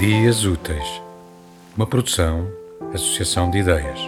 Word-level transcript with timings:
Dias 0.00 0.46
Úteis, 0.46 1.02
uma 1.76 1.86
produção, 1.86 2.50
associação 2.94 3.50
de 3.50 3.58
ideias. 3.58 4.00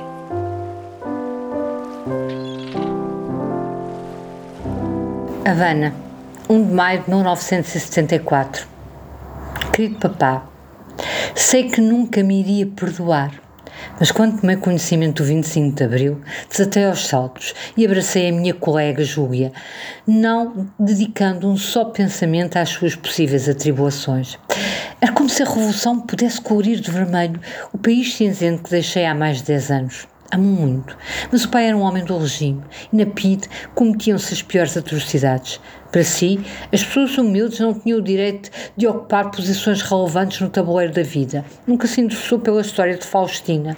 Havana, 5.45 5.95
1 6.49 6.67
de 6.67 6.73
maio 6.73 7.03
de 7.03 7.11
1974. 7.11 8.67
Querido 9.75 9.97
papá, 9.97 10.47
sei 11.35 11.69
que 11.69 11.83
nunca 11.83 12.23
me 12.23 12.41
iria 12.41 12.67
perdoar, 12.67 13.39
mas 14.01 14.11
quando 14.11 14.41
tomei 14.41 14.57
conhecimento 14.57 15.23
do 15.23 15.29
25 15.29 15.77
de 15.77 15.85
Abril, 15.85 16.23
desatei 16.49 16.87
aos 16.87 17.07
saltos 17.07 17.53
e 17.77 17.85
abracei 17.85 18.31
a 18.31 18.33
minha 18.33 18.55
colega 18.55 19.05
Júlia, 19.05 19.53
não 20.07 20.71
dedicando 20.81 21.51
um 21.51 21.57
só 21.59 21.85
pensamento 21.85 22.57
às 22.57 22.71
suas 22.71 22.97
possíveis 22.97 23.47
atribulações. 23.47 24.39
Era 25.03 25.11
como 25.11 25.29
se 25.29 25.43
a 25.43 25.47
revolução 25.47 25.99
pudesse 25.99 26.41
colorir 26.41 26.79
de 26.79 26.89
vermelho 26.89 27.41
o 27.73 27.77
país 27.77 28.15
cinzento 28.15 28.63
que 28.63 28.71
deixei 28.71 29.05
há 29.05 29.13
mais 29.13 29.39
de 29.39 29.47
10 29.47 29.71
anos. 29.73 30.07
Amo 30.33 30.45
muito, 30.45 30.97
mas 31.33 31.45
o 31.45 31.49
pai 31.49 31.67
era 31.67 31.77
um 31.77 31.81
homem 31.81 32.05
do 32.05 32.17
regime 32.17 32.63
e 32.93 32.97
na 32.97 33.05
PIDE 33.05 33.49
cometiam-se 33.75 34.33
as 34.33 34.43
piores 34.43 34.77
atrocidades. 34.77 35.61
Para 35.91 36.05
si, 36.05 36.39
as 36.73 36.85
pessoas 36.85 37.19
humildes 37.19 37.59
não 37.59 37.75
tinham 37.75 37.99
o 37.99 38.03
direito 38.03 38.49
de 38.77 38.87
ocupar 38.87 39.33
posições 39.33 39.83
relevantes 39.83 40.41
no 40.41 40.49
tabuleiro 40.49 40.93
da 40.93 41.03
vida. 41.03 41.45
Nunca 41.67 41.89
se 41.89 42.01
interessou 42.01 42.39
pela 42.39 42.61
história 42.61 42.97
de 42.97 43.05
Faustina. 43.05 43.77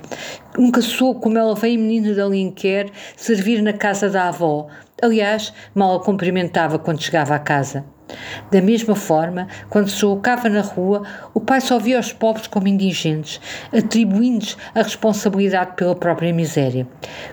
Nunca 0.59 0.83
soube 0.83 1.23
como 1.23 1.39
ela 1.39 1.55
veio 1.55 1.81
menina 1.81 2.13
de 2.13 2.21
Alenquer 2.21 2.91
servir 3.17 3.63
na 3.63 3.73
casa 3.73 4.11
da 4.11 4.29
avó. 4.29 4.67
Aliás, 5.01 5.55
mal 5.75 5.97
a 5.97 6.05
cumprimentava 6.05 6.79
quando 6.79 7.03
chegava 7.03 7.35
à 7.35 7.39
casa. 7.39 7.94
Da 8.51 8.61
mesma 8.61 8.95
forma, 8.95 9.49
quando 9.69 9.89
se 9.89 10.05
na 10.51 10.61
rua, 10.61 11.03
o 11.33 11.41
pai 11.41 11.61
só 11.61 11.79
via 11.79 11.99
os 11.99 12.13
pobres 12.13 12.47
como 12.47 12.69
indigentes, 12.69 13.41
atribuindo-lhes 13.73 14.57
a 14.75 14.83
responsabilidade 14.83 15.73
pela 15.77 15.95
própria 15.95 16.33
miséria. 16.33 16.87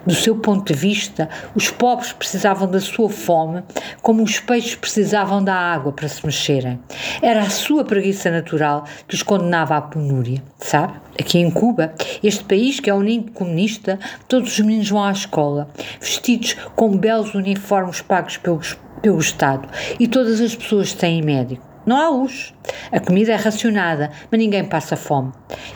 Do 0.06 0.16
seu 0.16 0.36
ponto 0.36 0.74
de 0.74 0.80
vista, 0.80 1.30
os 1.56 1.70
pobres 1.70 2.14
precisavam 2.14 2.70
da 2.70 2.80
sua 2.80 3.10
fome, 3.10 3.64
como 4.02 4.24
os 4.24 4.40
peixes 4.40 4.76
precisavam 4.76 5.44
da 5.44 5.56
água 5.56 5.92
para 5.92 6.08
se 6.08 6.26
mexerem. 6.26 6.80
Era 7.22 7.42
a 7.42 7.50
sua 7.50 7.84
preguiça 7.84 8.32
natural 8.32 8.86
que 9.08 9.16
os 9.16 9.24
condenava 9.24 9.78
à 9.78 9.82
penúria, 9.82 10.42
sabe? 10.58 10.94
Aqui 11.20 11.40
em 11.40 11.52
Cuba, 11.52 11.94
este 12.24 12.44
país 12.44 12.80
que 12.80 12.90
é 12.90 12.94
o 12.94 12.98
único 12.98 13.32
comunista, 13.32 14.00
todos 14.28 14.54
os 14.54 14.60
meninos 14.60 14.90
vão 14.90 15.04
à 15.04 15.12
escola, 15.12 15.70
vestidos 16.00 16.56
com 16.76 16.98
belos 16.98 17.36
uniformes 17.36 18.02
pagos 18.02 18.38
pelos 18.38 18.78
pelo 19.02 19.20
Estado 19.20 19.68
e 20.00 20.08
todas 20.08 20.40
as 20.40 20.56
pessoas 20.56 20.94
têm 20.94 21.22
médico. 21.22 21.72
Não 21.86 21.98
há 21.98 22.10
luz. 22.10 22.54
A 22.92 23.00
comida 23.00 23.34
é 23.34 23.36
racionada, 23.36 24.12
mas 24.30 24.40
ninguém 24.40 24.64
passa 24.64 24.96
fome. 24.96 25.32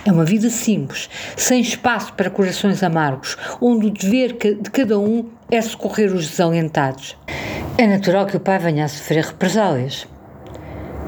É 0.06 0.12
uma 0.12 0.24
vida 0.24 0.50
simples, 0.50 1.10
sem 1.36 1.62
espaço 1.62 2.14
para 2.14 2.30
corações 2.30 2.84
amargos, 2.84 3.36
onde 3.60 3.88
o 3.88 3.92
dever 3.92 4.34
de 4.34 4.70
cada 4.70 5.00
um 5.00 5.30
é 5.50 5.60
socorrer 5.62 6.14
os 6.14 6.30
desalentados. 6.30 7.18
É 7.78 7.88
natural 7.88 8.28
que 8.28 8.38
o 8.38 8.40
pai 8.40 8.60
venha 8.60 8.86
a 8.86 8.88
sofrer 8.88 9.26
represálias. 9.26 10.08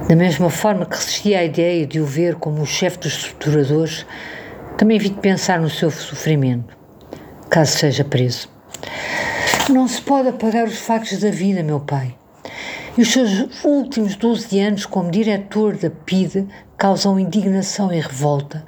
Da 0.09 0.15
mesma 0.15 0.49
forma 0.49 0.85
que 0.85 0.95
resistia 0.95 1.39
à 1.39 1.43
ideia 1.43 1.85
de 1.85 1.99
o 1.99 2.05
ver 2.05 2.35
como 2.35 2.61
o 2.61 2.65
chefe 2.65 2.97
dos 2.97 3.13
estruturadores, 3.13 4.05
também 4.77 4.97
evito 4.97 5.19
pensar 5.19 5.59
no 5.59 5.69
seu 5.69 5.91
sofrimento, 5.91 6.75
caso 7.49 7.77
seja 7.77 8.03
preso. 8.03 8.49
Não 9.69 9.85
se 9.85 10.01
pode 10.01 10.29
apagar 10.29 10.65
os 10.65 10.77
factos 10.77 11.19
da 11.19 11.29
vida, 11.29 11.61
meu 11.61 11.81
pai. 11.81 12.15
E 12.97 13.01
os 13.01 13.11
seus 13.11 13.65
últimos 13.65 14.15
12 14.15 14.57
anos 14.61 14.85
como 14.85 15.11
diretor 15.11 15.75
da 15.75 15.89
PIDE 15.89 16.47
causam 16.77 17.19
indignação 17.19 17.91
e 17.91 17.99
revolta. 17.99 18.63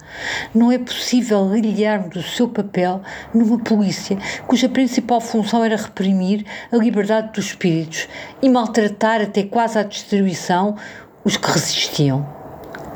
Não 0.53 0.69
é 0.69 0.77
possível 0.77 1.49
aliar-me 1.53 2.09
do 2.09 2.21
seu 2.21 2.49
papel 2.49 3.01
numa 3.33 3.57
polícia 3.59 4.17
cuja 4.45 4.67
principal 4.67 5.21
função 5.21 5.63
era 5.63 5.77
reprimir 5.77 6.45
a 6.69 6.75
liberdade 6.75 7.31
dos 7.31 7.45
espíritos 7.45 8.09
e 8.41 8.49
maltratar 8.49 9.21
até 9.21 9.43
quase 9.43 9.79
à 9.79 9.83
destruição 9.83 10.75
os 11.23 11.37
que 11.37 11.49
resistiam. 11.49 12.27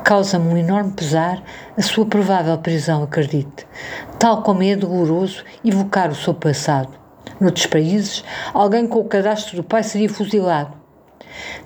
Causa-me 0.04 0.54
um 0.54 0.58
enorme 0.58 0.92
pesar 0.92 1.42
a 1.78 1.82
sua 1.82 2.06
provável 2.06 2.58
prisão, 2.58 3.04
acredite, 3.04 3.66
tal 4.20 4.44
como 4.44 4.62
é 4.62 4.76
doloroso 4.76 5.46
evocar 5.64 6.12
o 6.12 6.16
seu 6.16 6.34
passado. 6.34 7.03
Noutros 7.40 7.66
países, 7.66 8.24
alguém 8.54 8.88
com 8.88 9.00
o 9.00 9.06
cadastro 9.06 9.58
do 9.58 9.64
pai 9.64 9.84
seria 9.84 10.10
fuzilado. 10.10 10.74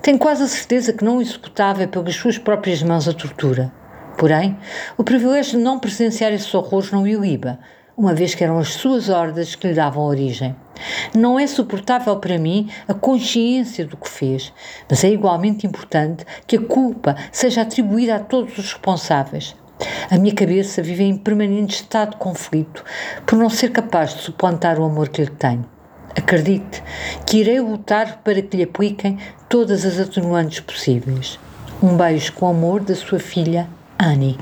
Tenho 0.01 0.17
quase 0.17 0.43
a 0.43 0.47
certeza 0.47 0.93
que 0.93 1.03
não 1.03 1.21
executava 1.21 1.87
pelas 1.87 2.15
suas 2.15 2.37
próprias 2.37 2.81
mãos 2.81 3.07
a 3.07 3.13
tortura. 3.13 3.71
Porém, 4.17 4.57
o 4.97 5.03
privilégio 5.03 5.57
de 5.57 5.63
não 5.63 5.79
presenciar 5.79 6.31
esses 6.31 6.53
horrores 6.53 6.91
não 6.91 7.03
o 7.03 7.07
iliba, 7.07 7.59
uma 7.95 8.13
vez 8.13 8.33
que 8.33 8.43
eram 8.43 8.59
as 8.59 8.73
suas 8.73 9.09
ordens 9.09 9.55
que 9.55 9.67
lhe 9.67 9.73
davam 9.73 10.03
origem. 10.03 10.55
Não 11.13 11.39
é 11.39 11.47
suportável 11.47 12.15
para 12.17 12.37
mim 12.37 12.69
a 12.87 12.93
consciência 12.93 13.85
do 13.85 13.97
que 13.97 14.09
fez, 14.09 14.53
mas 14.89 15.03
é 15.03 15.09
igualmente 15.09 15.65
importante 15.65 16.25
que 16.45 16.57
a 16.57 16.61
culpa 16.61 17.15
seja 17.31 17.61
atribuída 17.61 18.15
a 18.15 18.19
todos 18.19 18.57
os 18.57 18.73
responsáveis. 18.73 19.55
A 20.09 20.17
minha 20.17 20.33
cabeça 20.33 20.81
vive 20.81 21.03
em 21.03 21.17
permanente 21.17 21.75
estado 21.75 22.11
de 22.11 22.17
conflito 22.17 22.83
por 23.25 23.37
não 23.37 23.49
ser 23.49 23.71
capaz 23.71 24.13
de 24.15 24.21
suplantar 24.21 24.79
o 24.79 24.85
amor 24.85 25.09
que 25.09 25.21
lhe 25.21 25.29
tenho. 25.29 25.65
Acredite 26.15 26.83
que 27.25 27.37
irei 27.37 27.59
lutar 27.59 28.21
para 28.23 28.41
que 28.41 28.57
lhe 28.57 28.63
apliquem 28.63 29.17
todas 29.47 29.85
as 29.85 29.99
atenuantes 29.99 30.59
possíveis. 30.59 31.39
Um 31.81 31.95
beijo 31.95 32.33
com 32.33 32.47
amor 32.47 32.81
da 32.81 32.95
sua 32.95 33.19
filha, 33.19 33.67
Annie. 33.99 34.37